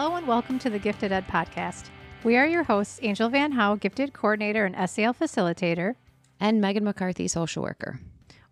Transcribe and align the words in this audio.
Hello 0.00 0.14
and 0.14 0.28
welcome 0.28 0.60
to 0.60 0.70
the 0.70 0.78
Gifted 0.78 1.10
Ed 1.10 1.26
Podcast. 1.26 1.86
We 2.22 2.36
are 2.36 2.46
your 2.46 2.62
hosts, 2.62 3.00
Angel 3.02 3.28
Van 3.28 3.50
Howe, 3.50 3.74
Gifted 3.74 4.12
Coordinator 4.12 4.64
and 4.64 4.88
SEL 4.88 5.12
Facilitator, 5.12 5.96
and 6.38 6.62
Meghan 6.62 6.82
McCarthy, 6.82 7.26
Social 7.26 7.64
Worker. 7.64 7.98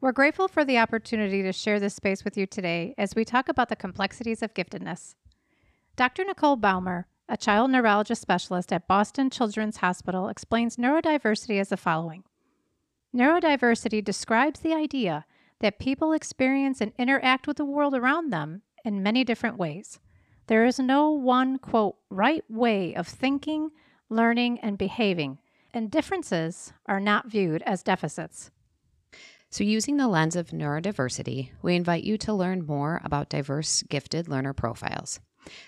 We're 0.00 0.10
grateful 0.10 0.48
for 0.48 0.64
the 0.64 0.78
opportunity 0.78 1.44
to 1.44 1.52
share 1.52 1.78
this 1.78 1.94
space 1.94 2.24
with 2.24 2.36
you 2.36 2.46
today 2.46 2.96
as 2.98 3.14
we 3.14 3.24
talk 3.24 3.48
about 3.48 3.68
the 3.68 3.76
complexities 3.76 4.42
of 4.42 4.54
giftedness. 4.54 5.14
Dr. 5.94 6.24
Nicole 6.24 6.56
Baumer, 6.56 7.06
a 7.28 7.36
child 7.36 7.70
neurologist 7.70 8.20
specialist 8.20 8.72
at 8.72 8.88
Boston 8.88 9.30
Children's 9.30 9.76
Hospital, 9.76 10.26
explains 10.26 10.76
neurodiversity 10.76 11.60
as 11.60 11.68
the 11.68 11.76
following 11.76 12.24
Neurodiversity 13.14 14.04
describes 14.04 14.58
the 14.58 14.74
idea 14.74 15.24
that 15.60 15.78
people 15.78 16.12
experience 16.12 16.80
and 16.80 16.92
interact 16.98 17.46
with 17.46 17.56
the 17.56 17.64
world 17.64 17.94
around 17.94 18.32
them 18.32 18.62
in 18.84 19.00
many 19.00 19.22
different 19.22 19.58
ways. 19.58 20.00
There 20.48 20.64
is 20.64 20.78
no 20.78 21.10
one, 21.10 21.58
quote, 21.58 21.96
right 22.08 22.44
way 22.48 22.94
of 22.94 23.08
thinking, 23.08 23.70
learning, 24.08 24.60
and 24.60 24.78
behaving, 24.78 25.38
and 25.74 25.90
differences 25.90 26.72
are 26.86 27.00
not 27.00 27.28
viewed 27.28 27.62
as 27.62 27.82
deficits. 27.82 28.50
So, 29.50 29.64
using 29.64 29.96
the 29.96 30.06
lens 30.06 30.36
of 30.36 30.50
neurodiversity, 30.50 31.50
we 31.62 31.74
invite 31.74 32.04
you 32.04 32.16
to 32.18 32.32
learn 32.32 32.66
more 32.66 33.00
about 33.04 33.28
diverse 33.28 33.82
gifted 33.84 34.28
learner 34.28 34.52
profiles. 34.52 35.18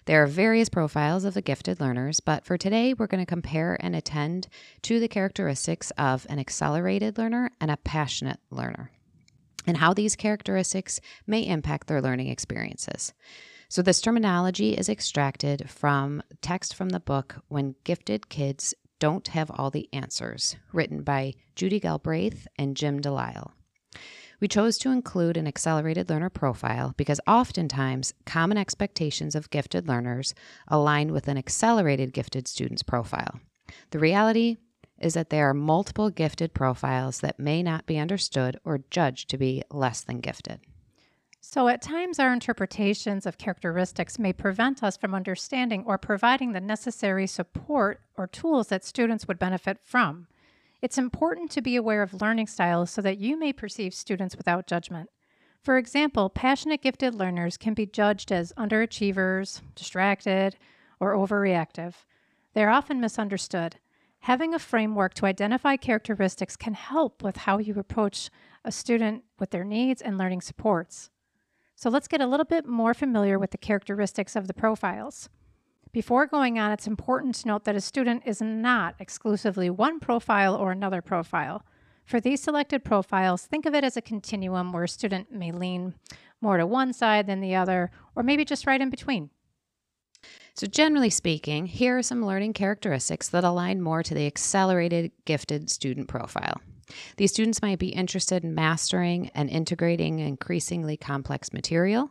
There 0.05 0.23
are 0.23 0.27
various 0.27 0.69
profiles 0.69 1.25
of 1.25 1.35
the 1.35 1.43
gifted 1.43 1.81
learners, 1.81 2.21
but 2.21 2.45
for 2.45 2.57
today, 2.57 2.95
we're 2.95 3.07
going 3.07 3.25
to 3.25 3.27
compare 3.27 3.77
and 3.81 3.97
attend 3.97 4.49
to 4.83 5.01
the 5.01 5.09
characteristics 5.09 5.91
of 5.93 6.27
an 6.29 6.39
accelerated 6.39 7.19
learner 7.19 7.51
and 7.61 7.71
a 7.71 7.77
passionate 7.79 8.41
learner, 8.51 8.93
and 9.67 9.77
how 9.77 9.93
these 9.93 10.17
characteristics 10.17 11.01
may 11.27 11.47
impact 11.47 11.87
their 11.87 12.03
learning 12.03 12.29
experiences. 12.29 13.13
So, 13.71 13.83
this 13.83 14.01
terminology 14.01 14.73
is 14.73 14.89
extracted 14.89 15.69
from 15.69 16.23
text 16.41 16.75
from 16.75 16.89
the 16.89 17.01
book 17.01 17.37
When 17.49 17.75
Gifted 17.85 18.31
Kids 18.31 18.73
Don't 18.99 19.29
Have 19.29 19.51
All 19.51 19.71
the 19.71 19.91
Answers, 19.93 20.57
written 20.73 21.03
by 21.03 21.35
Judy 21.55 21.79
Galbraith 21.79 22.49
and 22.57 22.75
Jim 22.75 22.99
Delisle. 22.99 23.53
We 24.41 24.49
chose 24.49 24.79
to 24.79 24.91
include 24.91 25.37
an 25.37 25.47
accelerated 25.47 26.09
learner 26.09 26.31
profile 26.31 26.95
because 26.97 27.21
oftentimes 27.27 28.15
common 28.25 28.57
expectations 28.57 29.35
of 29.35 29.51
gifted 29.51 29.87
learners 29.87 30.33
align 30.69 31.13
with 31.13 31.29
an 31.29 31.37
accelerated 31.37 32.15
gifted 32.15 32.49
student's 32.49 32.83
profile. 32.83 33.39
The 33.91 33.99
reality 33.99 34.57
is 34.99 35.13
that 35.13 35.29
there 35.29 35.47
are 35.51 35.55
multiple 35.55 36.09
gifted 36.09 36.55
profiles 36.55 37.21
that 37.21 37.39
may 37.39 37.63
not 37.63 37.85
be 37.85 37.99
understood 37.99 38.59
or 38.65 38.81
judged 38.91 39.29
to 39.29 39.37
be 39.37 39.63
less 39.71 40.01
than 40.01 40.21
gifted. 40.21 40.61
So, 41.41 41.69
at 41.69 41.81
times, 41.81 42.19
our 42.19 42.33
interpretations 42.33 43.25
of 43.25 43.39
characteristics 43.39 44.19
may 44.19 44.33
prevent 44.33 44.83
us 44.83 44.97
from 44.97 45.15
understanding 45.15 45.85
or 45.87 45.97
providing 45.97 46.53
the 46.53 46.61
necessary 46.61 47.27
support 47.27 48.01
or 48.17 48.27
tools 48.27 48.69
that 48.69 48.85
students 48.85 49.29
would 49.29 49.39
benefit 49.39 49.79
from. 49.83 50.27
It's 50.83 50.99
important 50.99 51.51
to 51.53 51.63
be 51.63 51.77
aware 51.77 52.03
of 52.03 52.21
learning 52.21 52.49
styles 52.49 52.91
so 52.91 53.01
that 53.03 53.19
you 53.19 53.39
may 53.39 53.53
perceive 53.53 53.95
students 53.95 54.37
without 54.37 54.67
judgment. 54.67 55.11
For 55.63 55.79
example, 55.79 56.29
passionate 56.29 56.83
gifted 56.83 57.15
learners 57.15 57.57
can 57.57 57.75
be 57.75 57.87
judged 57.87 58.33
as 58.33 58.53
underachievers, 58.57 59.61
distracted, 59.75 60.57
or 61.01 61.15
overreactive. 61.15 61.95
They 62.53 62.65
are 62.65 62.71
often 62.71 63.01
misunderstood. 63.01 63.77
Having 64.21 64.55
a 64.55 64.59
framework 64.59 65.15
to 65.15 65.27
identify 65.27 65.77
characteristics 65.77 66.57
can 66.57 66.75
help 66.75 67.23
with 67.23 67.39
how 67.39 67.59
you 67.59 67.79
approach 67.79 68.31
a 68.65 68.73
student 68.73 69.25
with 69.39 69.51
their 69.51 69.65
needs 69.65 70.03
and 70.03 70.19
learning 70.19 70.41
supports. 70.41 71.11
So 71.79 71.91
let's 71.91 72.09
get 72.09 72.21
a 72.21 72.27
little 72.27 72.45
bit 72.45 72.67
more 72.67 72.93
familiar 72.93 73.39
with 73.39 73.53
the 73.53 73.57
characteristics 73.57 74.35
of 74.35 74.49
the 74.49 74.53
profiles. 74.53 75.29
Before 75.93 76.27
going 76.27 76.59
on, 76.59 76.73
it's 76.73 76.89
important 76.89 77.37
to 77.37 77.47
note 77.47 77.63
that 77.67 77.77
a 77.77 77.81
student 77.81 78.25
is 78.27 78.43
not 78.43 78.97
exclusively 78.99 79.71
one 79.71 80.01
profile 80.01 80.57
or 80.57 80.73
another 80.73 81.01
profile. 81.01 81.65
For 82.05 82.19
these 82.19 82.43
selected 82.43 82.83
profiles, 82.83 83.47
think 83.47 83.65
of 83.65 83.77
it 83.77 83.85
as 83.85 83.97
a 83.97 84.03
continuum 84.03 84.73
where 84.73 84.83
a 84.83 84.89
student 84.89 85.31
may 85.31 85.53
lean 85.53 85.95
more 86.41 86.57
to 86.57 86.67
one 86.67 86.93
side 86.93 87.29
than 87.29 87.41
the 87.41 87.55
other, 87.55 87.93
or 88.17 88.25
maybe 88.25 88.45
just 88.45 88.67
right 88.67 88.81
in 88.81 88.91
between. 88.91 89.31
So, 90.55 90.67
generally 90.67 91.11
speaking, 91.11 91.67
here 91.67 91.99
are 91.99 92.03
some 92.03 92.27
learning 92.27 92.55
characteristics 92.55 93.29
that 93.29 93.45
align 93.45 93.81
more 93.81 94.03
to 94.03 94.15
the 94.15 94.27
accelerated 94.27 95.13
gifted 95.25 95.71
student 95.71 96.09
profile. 96.09 96.61
These 97.17 97.33
students 97.33 97.63
might 97.63 97.79
be 97.79 97.89
interested 97.89 98.45
in 98.45 98.55
mastering 98.55 99.31
and 99.35 99.51
integrating 99.51 100.21
increasingly 100.21 100.97
complex 100.97 101.53
material. 101.53 102.11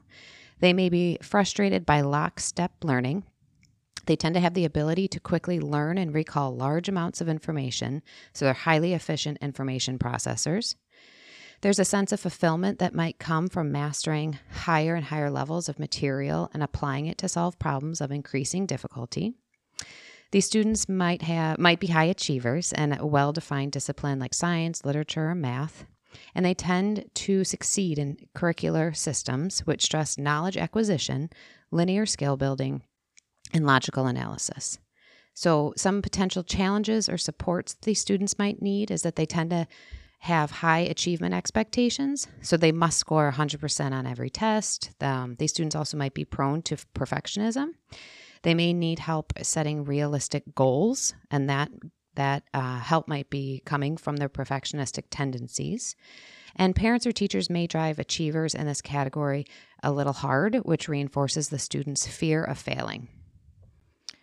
They 0.59 0.73
may 0.73 0.89
be 0.89 1.17
frustrated 1.21 1.85
by 1.85 2.01
lockstep 2.01 2.71
learning 2.83 3.23
they 4.07 4.15
tend 4.15 4.35
to 4.35 4.41
have 4.41 4.53
the 4.53 4.65
ability 4.65 5.07
to 5.09 5.19
quickly 5.19 5.59
learn 5.59 5.97
and 5.97 6.13
recall 6.13 6.55
large 6.55 6.89
amounts 6.89 7.21
of 7.21 7.29
information, 7.29 8.01
so 8.33 8.45
they're 8.45 8.53
highly 8.53 8.93
efficient 8.93 9.37
information 9.41 9.99
processors. 9.99 10.75
There's 11.61 11.79
a 11.79 11.85
sense 11.85 12.11
of 12.11 12.19
fulfillment 12.19 12.79
that 12.79 12.93
might 12.93 13.19
come 13.19 13.49
from 13.49 13.71
mastering 13.71 14.39
higher 14.49 14.95
and 14.95 15.05
higher 15.05 15.29
levels 15.29 15.67
of 15.67 15.79
material 15.79 16.49
and 16.53 16.63
applying 16.63 17.07
it 17.07 17.17
to 17.19 17.29
solve 17.29 17.59
problems 17.59 17.99
of 17.99 18.11
increasing 18.11 18.65
difficulty. 18.65 19.33
These 20.31 20.45
students 20.45 20.89
might 20.89 21.21
have 21.21 21.57
might 21.57 21.79
be 21.79 21.87
high 21.87 22.05
achievers 22.05 22.73
and 22.73 22.99
a 22.99 23.05
well-defined 23.05 23.71
discipline 23.71 24.19
like 24.19 24.33
science, 24.33 24.83
literature, 24.83 25.29
or 25.29 25.35
math, 25.35 25.85
and 26.35 26.45
they 26.45 26.53
tend 26.53 27.05
to 27.13 27.43
succeed 27.43 27.97
in 27.97 28.17
curricular 28.35 28.95
systems 28.95 29.61
which 29.61 29.83
stress 29.83 30.17
knowledge 30.17 30.57
acquisition, 30.57 31.29
linear 31.71 32.05
skill 32.05 32.35
building, 32.35 32.81
and 33.53 33.65
logical 33.65 34.05
analysis. 34.05 34.79
So, 35.33 35.73
some 35.77 36.01
potential 36.01 36.43
challenges 36.43 37.07
or 37.07 37.17
supports 37.17 37.75
these 37.83 38.01
students 38.01 38.39
might 38.39 38.61
need 38.61 38.89
is 38.89 39.03
that 39.03 39.17
they 39.17 39.27
tend 39.27 39.51
to 39.51 39.67
have 40.21 40.49
high 40.49 40.79
achievement 40.79 41.35
expectations. 41.35 42.27
So, 42.41 42.57
they 42.57 42.71
must 42.71 42.97
score 42.97 43.31
100% 43.31 43.91
on 43.91 44.07
every 44.07 44.31
test. 44.31 44.91
Um, 44.99 45.35
these 45.37 45.51
students 45.51 45.75
also 45.75 45.95
might 45.95 46.15
be 46.15 46.25
prone 46.25 46.63
to 46.63 46.77
perfectionism. 46.95 47.73
They 48.43 48.53
may 48.53 48.73
need 48.73 48.99
help 48.99 49.33
setting 49.41 49.83
realistic 49.83 50.43
goals, 50.55 51.13
and 51.31 51.49
that 51.49 51.69
that 52.15 52.43
uh, 52.53 52.79
help 52.79 53.07
might 53.07 53.29
be 53.29 53.61
coming 53.65 53.95
from 53.95 54.17
their 54.17 54.29
perfectionistic 54.29 55.03
tendencies. 55.11 55.95
And 56.55 56.75
parents 56.75 57.05
or 57.05 57.11
teachers 57.11 57.49
may 57.49 57.67
drive 57.67 57.99
achievers 57.99 58.55
in 58.55 58.65
this 58.65 58.81
category 58.81 59.45
a 59.83 59.91
little 59.91 60.13
hard, 60.13 60.55
which 60.63 60.89
reinforces 60.89 61.49
the 61.49 61.59
student's 61.59 62.07
fear 62.07 62.43
of 62.43 62.57
failing. 62.57 63.07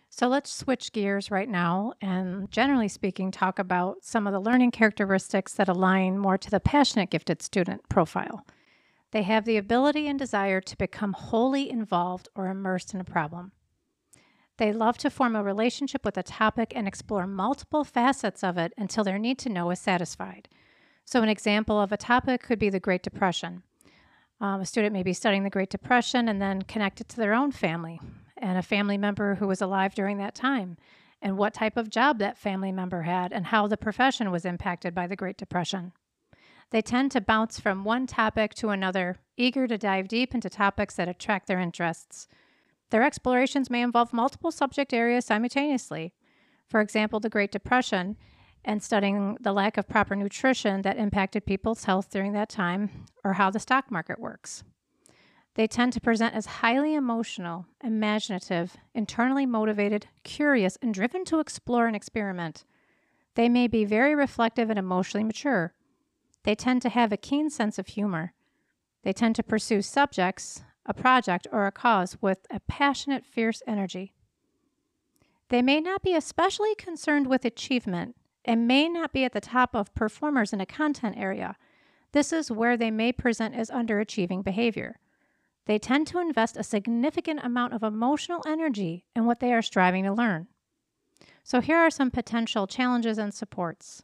So 0.09 0.27
let's 0.27 0.51
switch 0.53 0.93
gears 0.93 1.31
right 1.31 1.49
now 1.49 1.93
and, 2.01 2.49
generally 2.51 2.87
speaking, 2.87 3.31
talk 3.31 3.59
about 3.59 3.97
some 4.03 4.27
of 4.27 4.33
the 4.33 4.39
learning 4.39 4.71
characteristics 4.71 5.53
that 5.53 5.67
align 5.67 6.17
more 6.17 6.37
to 6.37 6.51
the 6.51 6.59
passionate 6.59 7.09
gifted 7.09 7.41
student 7.41 7.87
profile. 7.89 8.45
They 9.11 9.23
have 9.23 9.45
the 9.45 9.57
ability 9.57 10.07
and 10.07 10.19
desire 10.19 10.61
to 10.61 10.77
become 10.77 11.13
wholly 11.13 11.69
involved 11.69 12.29
or 12.35 12.47
immersed 12.47 12.93
in 12.93 12.99
a 12.99 13.05
problem. 13.05 13.53
They 14.57 14.71
love 14.71 14.97
to 14.99 15.09
form 15.09 15.35
a 15.35 15.43
relationship 15.43 16.05
with 16.05 16.17
a 16.17 16.23
topic 16.23 16.71
and 16.75 16.87
explore 16.87 17.27
multiple 17.27 17.83
facets 17.83 18.43
of 18.43 18.57
it 18.57 18.73
until 18.77 19.03
their 19.03 19.19
need 19.19 19.37
to 19.39 19.49
know 19.49 19.69
is 19.71 19.79
satisfied. 19.79 20.47
So, 21.03 21.21
an 21.21 21.29
example 21.29 21.79
of 21.79 21.91
a 21.91 21.97
topic 21.97 22.41
could 22.41 22.57
be 22.57 22.69
the 22.69 22.79
Great 22.79 23.03
Depression. 23.03 23.63
Um, 24.41 24.61
a 24.61 24.65
student 24.65 24.93
may 24.93 25.03
be 25.03 25.13
studying 25.13 25.43
the 25.43 25.49
Great 25.49 25.69
Depression 25.69 26.27
and 26.27 26.41
then 26.41 26.63
connect 26.63 27.01
it 27.01 27.09
to 27.09 27.17
their 27.17 27.33
own 27.33 27.51
family 27.51 27.99
and 28.37 28.57
a 28.57 28.63
family 28.63 28.97
member 28.97 29.35
who 29.35 29.47
was 29.47 29.61
alive 29.61 29.95
during 29.95 30.17
that 30.17 30.35
time, 30.35 30.77
and 31.21 31.37
what 31.37 31.53
type 31.53 31.77
of 31.77 31.89
job 31.89 32.19
that 32.19 32.37
family 32.37 32.71
member 32.71 33.03
had, 33.03 33.31
and 33.31 33.47
how 33.47 33.67
the 33.67 33.77
profession 33.77 34.31
was 34.31 34.45
impacted 34.45 34.93
by 34.93 35.07
the 35.07 35.15
Great 35.15 35.37
Depression. 35.37 35.93
They 36.71 36.81
tend 36.81 37.11
to 37.11 37.21
bounce 37.21 37.59
from 37.59 37.83
one 37.83 38.07
topic 38.07 38.53
to 38.55 38.69
another, 38.69 39.17
eager 39.37 39.67
to 39.67 39.77
dive 39.77 40.07
deep 40.07 40.33
into 40.33 40.49
topics 40.49 40.95
that 40.95 41.07
attract 41.07 41.47
their 41.47 41.59
interests. 41.59 42.27
Their 42.91 43.03
explorations 43.03 43.69
may 43.69 43.81
involve 43.81 44.13
multiple 44.13 44.51
subject 44.51 44.93
areas 44.93 45.25
simultaneously. 45.25 46.13
For 46.67 46.81
example, 46.81 47.19
the 47.19 47.29
Great 47.29 47.51
Depression 47.51 48.17
and 48.63 48.81
studying 48.81 49.37
the 49.39 49.53
lack 49.53 49.77
of 49.77 49.87
proper 49.87 50.15
nutrition 50.15 50.81
that 50.81 50.97
impacted 50.97 51.45
people's 51.45 51.85
health 51.85 52.09
during 52.09 52.33
that 52.33 52.49
time, 52.49 53.05
or 53.23 53.33
how 53.33 53.51
the 53.51 53.59
stock 53.59 53.91
market 53.91 54.19
works. 54.19 54.63
They 55.53 55.67
tend 55.67 55.93
to 55.93 56.01
present 56.01 56.35
as 56.35 56.45
highly 56.47 56.95
emotional, 56.95 57.65
imaginative, 57.83 58.75
internally 58.93 59.45
motivated, 59.45 60.07
curious, 60.23 60.77
and 60.81 60.93
driven 60.93 61.23
to 61.25 61.39
explore 61.39 61.87
and 61.87 61.95
experiment. 61.95 62.65
They 63.35 63.47
may 63.47 63.67
be 63.67 63.85
very 63.85 64.15
reflective 64.15 64.69
and 64.69 64.79
emotionally 64.79 65.23
mature. 65.23 65.73
They 66.43 66.55
tend 66.55 66.81
to 66.81 66.89
have 66.89 67.11
a 67.11 67.17
keen 67.17 67.49
sense 67.49 67.79
of 67.79 67.87
humor. 67.87 68.33
They 69.03 69.13
tend 69.13 69.35
to 69.35 69.43
pursue 69.43 69.81
subjects, 69.81 70.63
a 70.85 70.93
project, 70.93 71.47
or 71.51 71.65
a 71.65 71.71
cause 71.71 72.17
with 72.21 72.45
a 72.51 72.59
passionate, 72.61 73.25
fierce 73.25 73.61
energy. 73.67 74.13
They 75.49 75.61
may 75.61 75.79
not 75.79 76.03
be 76.03 76.15
especially 76.15 76.75
concerned 76.75 77.27
with 77.27 77.45
achievement 77.45 78.15
and 78.43 78.67
may 78.67 78.87
not 78.87 79.13
be 79.13 79.23
at 79.23 79.33
the 79.33 79.41
top 79.41 79.75
of 79.75 79.93
performers 79.95 80.53
in 80.53 80.61
a 80.61 80.65
content 80.65 81.15
area. 81.17 81.55
This 82.11 82.31
is 82.31 82.51
where 82.51 82.77
they 82.77 82.91
may 82.91 83.11
present 83.11 83.55
as 83.55 83.69
underachieving 83.69 84.43
behavior. 84.43 84.99
they 85.65 85.79
tend 85.79 86.05
to 86.05 86.19
invest 86.19 86.55
a 86.57 86.63
significant 86.63 87.39
amount 87.43 87.73
of 87.73 87.81
emotional 87.81 88.43
energy 88.45 89.03
in 89.15 89.25
what 89.25 89.39
they 89.39 89.51
are 89.51 89.63
striving 89.63 90.03
to 90.03 90.13
learn. 90.13 90.47
So, 91.43 91.59
here 91.59 91.77
are 91.77 91.89
some 91.89 92.11
potential 92.11 92.67
challenges 92.67 93.17
and 93.17 93.33
supports. 93.33 94.03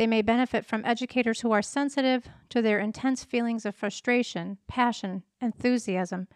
They 0.00 0.06
may 0.06 0.22
benefit 0.22 0.64
from 0.64 0.82
educators 0.86 1.42
who 1.42 1.52
are 1.52 1.60
sensitive 1.60 2.26
to 2.48 2.62
their 2.62 2.78
intense 2.78 3.22
feelings 3.22 3.66
of 3.66 3.74
frustration, 3.74 4.56
passion, 4.66 5.24
enthusiasm, 5.42 6.26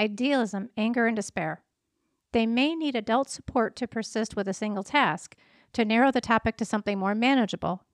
idealism, 0.00 0.70
anger, 0.74 1.06
and 1.06 1.14
despair. 1.14 1.62
They 2.32 2.46
may 2.46 2.74
need 2.74 2.96
adult 2.96 3.28
support 3.28 3.76
to 3.76 3.86
persist 3.86 4.36
with 4.36 4.48
a 4.48 4.54
single 4.54 4.82
task, 4.82 5.36
to 5.74 5.84
narrow 5.84 6.10
the 6.10 6.22
topic 6.22 6.56
to 6.56 6.64
something 6.64 6.98
more 6.98 7.14
manageable. 7.14 7.84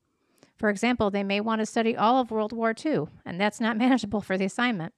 For 0.55 0.71
example, 0.71 1.11
they 1.11 1.25
may 1.25 1.41
want 1.41 1.59
to 1.59 1.67
study 1.67 1.97
all 1.97 2.21
of 2.21 2.31
World 2.31 2.53
War 2.53 2.73
II, 2.73 3.07
and 3.25 3.41
that's 3.41 3.61
not 3.61 3.77
manageable 3.85 4.21
for 4.21 4.39
the 4.39 4.45
assignment. 4.45 4.95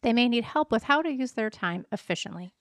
They 0.00 0.12
may 0.12 0.28
need 0.28 0.42
help 0.42 0.72
with 0.72 0.82
how 0.82 1.00
to 1.00 1.12
use 1.12 1.34
their 1.34 1.48
time 1.48 1.86
efficiently. 1.92 2.54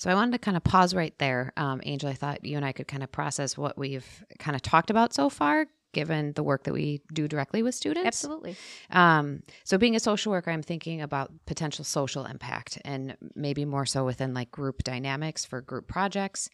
So 0.00 0.08
I 0.08 0.14
wanted 0.14 0.32
to 0.32 0.38
kind 0.38 0.56
of 0.56 0.64
pause 0.64 0.94
right 0.94 1.12
there, 1.18 1.52
um, 1.58 1.82
Angel. 1.84 2.08
I 2.08 2.14
thought 2.14 2.42
you 2.42 2.56
and 2.56 2.64
I 2.64 2.72
could 2.72 2.88
kind 2.88 3.02
of 3.02 3.12
process 3.12 3.58
what 3.58 3.76
we've 3.76 4.24
kind 4.38 4.56
of 4.56 4.62
talked 4.62 4.88
about 4.88 5.12
so 5.12 5.28
far, 5.28 5.66
given 5.92 6.32
the 6.32 6.42
work 6.42 6.64
that 6.64 6.72
we 6.72 7.02
do 7.12 7.28
directly 7.28 7.62
with 7.62 7.74
students. 7.74 8.06
Absolutely. 8.06 8.56
Um, 8.90 9.42
so 9.62 9.76
being 9.76 9.94
a 9.94 10.00
social 10.00 10.32
worker, 10.32 10.50
I'm 10.50 10.62
thinking 10.62 11.02
about 11.02 11.30
potential 11.44 11.84
social 11.84 12.24
impact 12.24 12.78
and 12.82 13.14
maybe 13.34 13.66
more 13.66 13.84
so 13.84 14.06
within 14.06 14.32
like 14.32 14.50
group 14.50 14.84
dynamics 14.84 15.44
for 15.44 15.60
group 15.60 15.86
projects. 15.86 16.48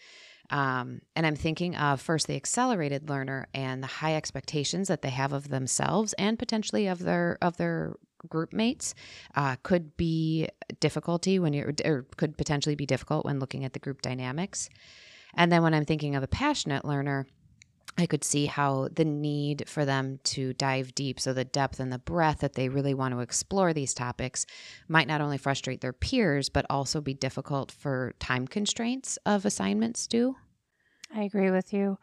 Um, 0.50 1.02
and 1.14 1.24
I'm 1.24 1.36
thinking 1.36 1.76
of 1.76 2.00
first 2.00 2.26
the 2.26 2.34
accelerated 2.34 3.08
learner 3.08 3.46
and 3.54 3.80
the 3.80 3.86
high 3.86 4.16
expectations 4.16 4.88
that 4.88 5.02
they 5.02 5.10
have 5.10 5.32
of 5.32 5.50
themselves 5.50 6.14
and 6.14 6.36
potentially 6.36 6.88
of 6.88 6.98
their 6.98 7.38
of 7.40 7.58
their 7.58 7.94
group 8.28 8.52
mates 8.52 8.94
uh, 9.34 9.56
could 9.62 9.96
be 9.96 10.48
difficulty 10.80 11.38
when 11.38 11.52
you're 11.52 11.72
or 11.84 12.06
could 12.16 12.36
potentially 12.36 12.74
be 12.74 12.86
difficult 12.86 13.24
when 13.24 13.38
looking 13.38 13.64
at 13.64 13.72
the 13.72 13.78
group 13.78 14.02
dynamics 14.02 14.68
and 15.34 15.52
then 15.52 15.62
when 15.62 15.74
i'm 15.74 15.84
thinking 15.84 16.14
of 16.14 16.22
a 16.22 16.28
passionate 16.28 16.84
learner 16.84 17.26
I 17.98 18.06
could 18.06 18.24
see 18.24 18.46
how 18.46 18.88
the 18.92 19.04
need 19.04 19.64
for 19.66 19.84
them 19.84 20.20
to 20.24 20.52
dive 20.52 20.94
deep, 20.94 21.18
so 21.18 21.32
the 21.32 21.44
depth 21.44 21.80
and 21.80 21.90
the 21.90 21.98
breadth 21.98 22.40
that 22.40 22.52
they 22.52 22.68
really 22.68 22.92
want 22.92 23.14
to 23.14 23.20
explore 23.20 23.72
these 23.72 23.94
topics, 23.94 24.44
might 24.86 25.08
not 25.08 25.22
only 25.22 25.38
frustrate 25.38 25.80
their 25.80 25.94
peers, 25.94 26.50
but 26.50 26.66
also 26.68 27.00
be 27.00 27.14
difficult 27.14 27.72
for 27.72 28.14
time 28.18 28.46
constraints 28.46 29.18
of 29.24 29.46
assignments 29.46 30.06
due. 30.06 30.36
I 31.14 31.22
agree 31.22 31.50
with 31.50 31.72
you. 31.72 31.98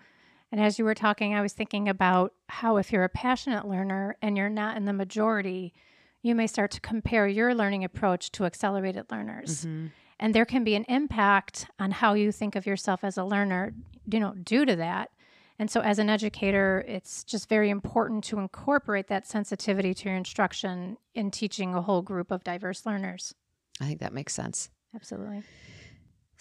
And 0.52 0.60
as 0.62 0.80
you 0.80 0.86
were 0.86 0.96
talking, 0.96 1.34
I 1.34 1.42
was 1.42 1.54
thinking 1.54 1.90
about 1.90 2.34
how 2.48 2.78
if 2.78 2.92
you're 2.92 3.04
a 3.04 3.10
passionate 3.10 3.68
learner 3.68 4.18
and 4.22 4.38
you're 4.38 4.50
not 4.50 4.78
in 4.78 4.86
the 4.86 4.94
majority, 4.94 5.74
you 6.24 6.34
may 6.34 6.48
start 6.48 6.72
to 6.72 6.82
compare 6.82 7.28
your 7.28 7.54
learning 7.54 7.84
approach 7.84 8.32
to 8.32 8.46
accelerated 8.46 9.12
learners. 9.12 9.66
Mm-hmm. 9.66 9.88
And 10.20 10.34
there 10.34 10.46
can 10.46 10.64
be 10.64 10.74
an 10.76 10.86
impact 10.88 11.68
on 11.80 11.92
how 11.92 12.14
you 12.14 12.32
think 12.32 12.56
of 12.56 12.66
yourself 12.66 13.04
as 13.04 13.18
a 13.18 13.26
learner, 13.26 13.74
you 14.10 14.20
know, 14.20 14.34
due 14.34 14.66
to 14.66 14.76
that. 14.78 15.12
And 15.60 15.70
so, 15.70 15.82
as 15.82 16.00
an 16.00 16.10
educator, 16.10 16.84
it's 16.88 17.24
just 17.24 17.48
very 17.48 17.70
important 17.70 18.24
to 18.26 18.40
incorporate 18.40 19.08
that 19.08 19.28
sensitivity 19.28 19.94
to 19.94 20.10
your 20.10 20.18
instruction 20.18 20.98
in 21.14 21.30
teaching 21.30 21.76
a 21.76 21.82
whole 21.82 22.02
group 22.02 22.32
of 22.32 22.44
diverse 22.44 22.86
learners. 22.86 23.36
I 23.80 23.86
think 23.86 24.00
that 24.00 24.14
makes 24.14 24.34
sense. 24.34 24.70
Absolutely. 24.96 25.44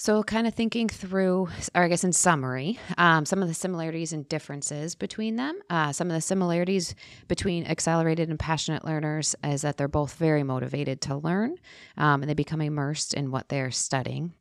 So, 0.03 0.25
kind 0.25 0.49
of 0.49 0.55
thinking 0.55 0.89
through, 0.89 1.49
or 1.77 1.85
I 1.85 1.87
guess 1.87 2.03
in 2.03 2.13
summary, 2.13 2.77
um, 2.99 3.25
some 3.25 3.41
of 3.41 3.47
the 3.47 3.55
similarities 3.55 4.13
and 4.13 4.29
differences 4.29 4.97
between 4.97 5.37
them. 5.37 5.61
Uh, 5.71 5.93
some 5.93 6.09
of 6.09 6.13
the 6.13 6.21
similarities 6.21 6.97
between 7.29 7.65
accelerated 7.67 8.29
and 8.29 8.37
passionate 8.37 8.85
learners 8.85 9.37
is 9.45 9.63
that 9.63 9.77
they're 9.77 9.87
both 9.87 10.17
very 10.17 10.43
motivated 10.43 11.01
to 11.03 11.15
learn 11.15 11.55
um, 11.97 12.21
and 12.21 12.29
they 12.29 12.35
become 12.35 12.61
immersed 12.61 13.15
in 13.15 13.31
what 13.31 13.49
they're 13.49 13.71
studying. 13.71 14.33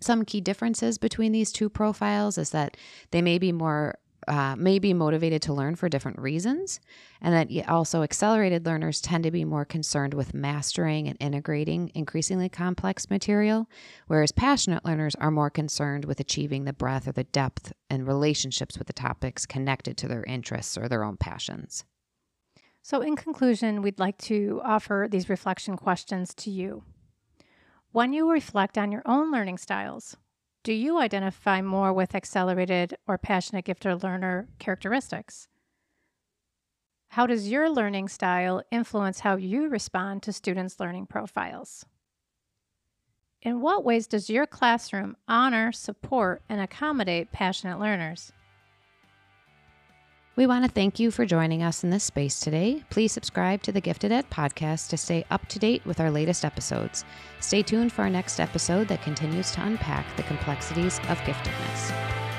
Some 0.00 0.24
key 0.24 0.40
differences 0.40 0.98
between 0.98 1.30
these 1.30 1.52
two 1.52 1.68
profiles 1.68 2.36
is 2.36 2.50
that 2.50 2.76
they 3.12 3.22
may 3.22 3.38
be 3.38 3.52
more 3.52 3.94
uh, 4.28 4.54
may 4.56 4.78
be 4.78 4.92
motivated 4.92 5.42
to 5.42 5.52
learn 5.52 5.76
for 5.76 5.88
different 5.88 6.18
reasons, 6.18 6.80
and 7.20 7.34
that 7.34 7.68
also 7.68 8.02
accelerated 8.02 8.66
learners 8.66 9.00
tend 9.00 9.24
to 9.24 9.30
be 9.30 9.44
more 9.44 9.64
concerned 9.64 10.14
with 10.14 10.34
mastering 10.34 11.08
and 11.08 11.16
integrating 11.20 11.90
increasingly 11.94 12.48
complex 12.48 13.10
material, 13.10 13.68
whereas 14.06 14.32
passionate 14.32 14.84
learners 14.84 15.14
are 15.16 15.30
more 15.30 15.50
concerned 15.50 16.04
with 16.04 16.20
achieving 16.20 16.64
the 16.64 16.72
breadth 16.72 17.08
or 17.08 17.12
the 17.12 17.24
depth 17.24 17.72
and 17.88 18.06
relationships 18.06 18.78
with 18.78 18.86
the 18.86 18.92
topics 18.92 19.46
connected 19.46 19.96
to 19.96 20.08
their 20.08 20.24
interests 20.24 20.76
or 20.76 20.88
their 20.88 21.04
own 21.04 21.16
passions. 21.16 21.84
So, 22.82 23.02
in 23.02 23.16
conclusion, 23.16 23.82
we'd 23.82 23.98
like 23.98 24.18
to 24.18 24.60
offer 24.64 25.06
these 25.10 25.28
reflection 25.28 25.76
questions 25.76 26.34
to 26.34 26.50
you. 26.50 26.82
When 27.92 28.12
you 28.12 28.30
reflect 28.30 28.78
on 28.78 28.92
your 28.92 29.02
own 29.04 29.32
learning 29.32 29.58
styles, 29.58 30.16
do 30.62 30.72
you 30.74 30.98
identify 30.98 31.62
more 31.62 31.92
with 31.92 32.14
accelerated 32.14 32.94
or 33.06 33.16
passionate 33.16 33.64
gifted 33.64 34.02
learner 34.02 34.48
characteristics? 34.58 35.48
How 37.08 37.26
does 37.26 37.48
your 37.48 37.70
learning 37.70 38.08
style 38.08 38.62
influence 38.70 39.20
how 39.20 39.36
you 39.36 39.68
respond 39.68 40.22
to 40.22 40.32
students' 40.32 40.78
learning 40.78 41.06
profiles? 41.06 41.84
In 43.42 43.62
what 43.62 43.84
ways 43.84 44.06
does 44.06 44.28
your 44.28 44.46
classroom 44.46 45.16
honor, 45.26 45.72
support, 45.72 46.42
and 46.48 46.60
accommodate 46.60 47.32
passionate 47.32 47.80
learners? 47.80 48.32
We 50.40 50.46
want 50.46 50.64
to 50.64 50.70
thank 50.70 50.98
you 50.98 51.10
for 51.10 51.26
joining 51.26 51.62
us 51.62 51.84
in 51.84 51.90
this 51.90 52.04
space 52.04 52.40
today. 52.40 52.82
Please 52.88 53.12
subscribe 53.12 53.60
to 53.64 53.72
the 53.72 53.80
Gifted 53.82 54.10
Ed 54.10 54.30
podcast 54.30 54.88
to 54.88 54.96
stay 54.96 55.26
up 55.30 55.46
to 55.48 55.58
date 55.58 55.84
with 55.84 56.00
our 56.00 56.10
latest 56.10 56.46
episodes. 56.46 57.04
Stay 57.40 57.62
tuned 57.62 57.92
for 57.92 58.04
our 58.04 58.08
next 58.08 58.40
episode 58.40 58.88
that 58.88 59.02
continues 59.02 59.52
to 59.52 59.62
unpack 59.62 60.06
the 60.16 60.22
complexities 60.22 60.98
of 61.10 61.18
giftedness. 61.18 62.29